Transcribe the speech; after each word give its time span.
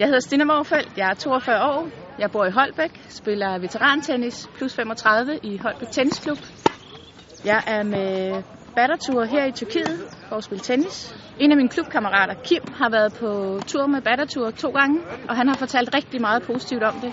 Jeg 0.00 0.08
hedder 0.08 0.20
Stine 0.20 0.44
Morfeldt, 0.44 0.98
jeg 0.98 1.10
er 1.10 1.14
42 1.14 1.64
år, 1.64 1.88
jeg 2.18 2.30
bor 2.30 2.44
i 2.44 2.50
Holbæk, 2.50 3.04
spiller 3.08 3.58
veterantennis 3.58 4.50
plus 4.54 4.74
35 4.74 5.38
i 5.42 5.56
Holbæk 5.56 5.90
Tennisklub. 5.90 6.38
Jeg 7.44 7.62
er 7.66 7.82
med 7.82 8.42
battertur 8.76 9.24
her 9.24 9.44
i 9.44 9.52
Tyrkiet 9.52 9.98
for 10.28 10.36
at 10.36 10.44
spille 10.44 10.62
tennis. 10.62 11.14
En 11.40 11.50
af 11.50 11.56
mine 11.56 11.68
klubkammerater, 11.68 12.34
Kim, 12.34 12.62
har 12.74 12.90
været 12.90 13.12
på 13.12 13.60
tur 13.66 13.86
med 13.86 14.02
battertur 14.02 14.50
to 14.50 14.70
gange, 14.70 15.00
og 15.28 15.36
han 15.36 15.48
har 15.48 15.56
fortalt 15.56 15.94
rigtig 15.94 16.20
meget 16.20 16.42
positivt 16.42 16.82
om 16.82 17.00
det. 17.00 17.12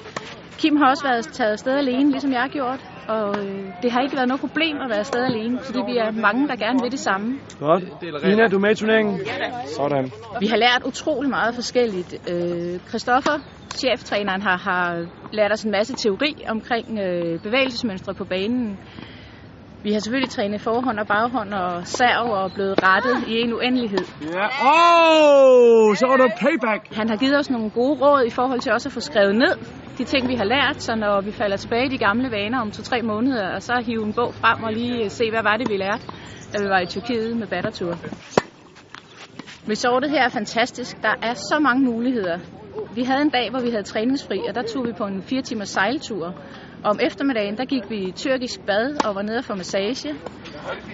Kim 0.57 0.75
har 0.75 0.89
også 0.89 1.03
været 1.07 1.27
taget 1.27 1.51
afsted 1.51 1.77
alene, 1.77 2.11
ligesom 2.11 2.31
jeg 2.31 2.41
har 2.41 2.47
gjort, 2.47 2.79
og 3.07 3.45
øh, 3.45 3.73
det 3.81 3.91
har 3.91 4.01
ikke 4.01 4.15
været 4.15 4.27
noget 4.27 4.41
problem 4.41 4.75
at 4.83 4.89
være 4.89 4.99
afsted 4.99 5.23
alene, 5.23 5.59
fordi 5.65 5.79
vi 5.91 5.97
er 5.97 6.11
mange, 6.11 6.47
der 6.47 6.55
gerne 6.55 6.79
vil 6.83 6.91
det 6.91 6.99
samme. 6.99 7.39
Godt. 7.59 7.83
Ina, 8.31 8.47
du 8.47 8.55
er 8.55 8.59
med 8.59 8.71
i 8.71 8.75
turneringen? 8.75 9.19
Sådan. 9.65 10.11
Vi 10.39 10.47
har 10.47 10.57
lært 10.57 10.81
utrolig 10.85 11.29
meget 11.29 11.55
forskelligt. 11.55 12.11
Øh, 12.31 12.79
Christoffer, 12.89 13.37
cheftræneren, 13.81 14.41
har, 14.41 14.57
har 14.57 15.07
lært 15.31 15.51
os 15.51 15.63
en 15.63 15.71
masse 15.71 15.93
teori 15.95 16.33
omkring 16.47 16.99
øh, 16.99 17.39
bevægelsesmønstre 17.39 18.13
på 18.13 18.25
banen. 18.25 18.79
Vi 19.87 19.93
har 19.93 19.99
selvfølgelig 19.99 20.29
trænet 20.29 20.61
forhånd 20.61 20.99
og 20.99 21.07
baghånd 21.07 21.53
og 21.53 21.87
serv 21.99 22.25
og 22.39 22.51
blevet 22.55 22.75
rettet 22.83 23.17
i 23.27 23.33
en 23.43 23.53
uendelighed. 23.53 24.05
Ja. 24.21 24.47
Oh, 24.71 25.95
så 25.99 26.05
var 26.09 26.17
der 26.17 26.29
payback. 26.43 26.81
Han 26.99 27.09
har 27.09 27.17
givet 27.17 27.37
os 27.39 27.49
nogle 27.49 27.69
gode 27.69 27.95
råd 28.01 28.23
i 28.25 28.29
forhold 28.29 28.59
til 28.61 28.71
også 28.71 28.89
at 28.89 28.93
få 28.93 28.99
skrevet 28.99 29.35
ned 29.35 29.55
de 29.97 30.03
ting, 30.03 30.27
vi 30.27 30.35
har 30.35 30.43
lært, 30.43 30.81
så 30.83 30.95
når 30.95 31.21
vi 31.21 31.31
falder 31.31 31.57
tilbage 31.57 31.85
i 31.85 31.89
de 31.89 31.97
gamle 31.97 32.31
vaner 32.31 32.59
om 32.61 32.71
to-tre 32.71 33.01
måneder, 33.01 33.55
og 33.55 33.61
så 33.61 33.73
hive 33.85 34.03
en 34.05 34.13
bog 34.13 34.33
frem 34.41 34.63
og 34.63 34.73
lige 34.73 35.09
se, 35.09 35.29
hvad 35.29 35.43
var 35.43 35.57
det, 35.57 35.69
vi 35.69 35.77
lærte, 35.77 36.05
da 36.53 36.57
vi 36.63 36.69
var 36.69 36.79
i 36.79 36.85
Tyrkiet 36.85 37.37
med 37.37 37.47
battertur. 37.47 37.93
Resortet 39.69 40.09
her 40.09 40.23
er 40.23 40.29
fantastisk. 40.29 41.01
Der 41.01 41.13
er 41.21 41.33
så 41.33 41.59
mange 41.61 41.83
muligheder. 41.85 42.39
Vi 42.95 43.03
havde 43.03 43.21
en 43.21 43.29
dag, 43.29 43.49
hvor 43.49 43.59
vi 43.59 43.69
havde 43.69 43.83
træningsfri, 43.83 44.39
og 44.49 44.55
der 44.55 44.61
tog 44.61 44.85
vi 44.87 44.91
på 44.97 45.03
en 45.03 45.21
fire 45.23 45.41
timers 45.41 45.69
sejltur. 45.69 46.33
Om 46.83 46.99
eftermiddagen, 47.01 47.57
der 47.57 47.65
gik 47.65 47.89
vi 47.89 47.97
i 47.97 48.11
tyrkisk 48.11 48.65
bad 48.65 49.05
og 49.07 49.15
var 49.15 49.21
nede 49.21 49.43
for 49.43 49.55
massage. 49.55 50.15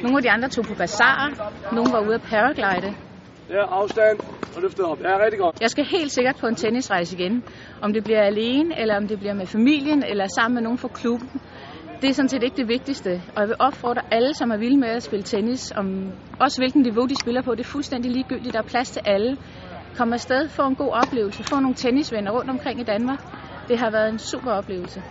Nogle 0.02 0.18
af 0.18 0.24
de 0.24 0.30
andre 0.30 0.50
tog 0.50 0.66
på 0.66 0.74
bazar. 0.74 1.52
Nogle 1.72 1.92
var 1.92 2.02
ude 2.08 2.16
at 2.16 2.22
paraglide. 2.22 2.96
Ja, 3.50 3.64
afstand 3.80 4.20
og 4.56 4.62
løftet 4.62 4.86
op. 4.86 5.00
Ja, 5.02 5.18
rigtig 5.26 5.40
godt. 5.40 5.62
Jeg 5.62 5.70
skal 5.70 5.86
helt 5.86 6.12
sikkert 6.12 6.36
på 6.36 6.48
en 6.48 6.56
tennisrejse 6.56 7.16
igen. 7.18 7.44
Om 7.82 7.94
det 7.94 8.04
bliver 8.04 8.22
alene, 8.22 8.80
eller 8.80 8.96
om 8.98 9.08
det 9.08 9.20
bliver 9.20 9.34
med 9.34 9.46
familien, 9.46 10.04
eller 10.04 10.28
sammen 10.36 10.54
med 10.56 10.62
nogen 10.62 10.78
fra 10.78 10.88
klubben. 10.88 11.42
Det 12.04 12.10
er 12.10 12.14
sådan 12.14 12.30
set 12.30 12.44
ikke 12.44 12.58
det 12.58 12.68
vigtigste. 12.68 13.24
Og 13.36 13.42
jeg 13.42 13.48
vil 13.48 13.56
opfordre 13.60 14.02
alle, 14.12 14.34
som 14.34 14.52
er 14.52 14.58
vilde 14.58 14.80
med 14.80 14.88
at 14.90 15.04
spille 15.04 15.24
tennis, 15.24 15.72
om 15.76 16.12
også 16.40 16.62
hvilken 16.62 16.82
niveau 16.82 17.06
de 17.06 17.16
spiller 17.22 17.42
på. 17.42 17.52
Det 17.56 17.60
er 17.60 17.70
fuldstændig 17.70 18.12
ligegyldigt. 18.12 18.54
Der 18.54 18.60
er 18.60 18.64
plads 18.68 18.92
til 18.92 19.02
alle. 19.06 19.38
Kom 19.98 20.14
afsted, 20.14 20.50
få 20.50 20.62
en 20.68 20.76
god 20.76 20.92
oplevelse, 20.92 21.44
få 21.44 21.60
nogle 21.60 21.76
tennisvenner 21.76 22.32
rundt 22.32 22.50
omkring 22.50 22.80
i 22.80 22.84
Danmark. 22.84 23.20
Det 23.68 23.80
har 23.80 23.92
været 23.92 24.10
en 24.10 24.20
super 24.20 24.52
oplevelse. 24.52 25.04